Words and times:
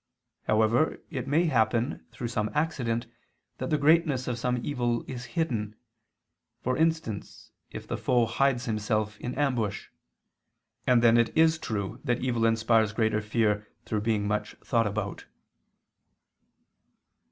However, 0.47 0.99
it 1.11 1.27
may 1.27 1.45
happen 1.45 2.07
through 2.09 2.29
some 2.29 2.49
accident 2.55 3.05
that 3.59 3.69
the 3.69 3.77
greatness 3.77 4.27
of 4.27 4.39
some 4.39 4.57
evil 4.65 5.03
is 5.07 5.25
hidden; 5.37 5.75
for 6.63 6.75
instance 6.75 7.51
if 7.69 7.85
the 7.87 7.97
foe 7.99 8.25
hides 8.25 8.65
himself 8.65 9.19
in 9.19 9.35
ambush: 9.35 9.89
and 10.87 11.03
then 11.03 11.19
it 11.19 11.29
is 11.37 11.59
true 11.59 11.99
that 12.03 12.17
evil 12.19 12.47
inspires 12.47 12.93
greater 12.93 13.21
fear 13.21 13.67
through 13.85 14.01
being 14.01 14.27
much 14.27 14.55
thought 14.65 14.87
about. 14.87 15.25